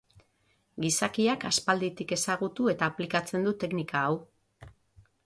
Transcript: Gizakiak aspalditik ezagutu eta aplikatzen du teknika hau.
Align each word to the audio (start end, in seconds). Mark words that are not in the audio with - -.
Gizakiak 0.85 1.43
aspalditik 1.49 2.13
ezagutu 2.17 2.71
eta 2.73 2.89
aplikatzen 2.93 3.47
du 3.49 3.55
teknika 3.65 4.03
hau. 4.03 4.17